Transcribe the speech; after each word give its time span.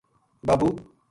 بابو 0.45 0.69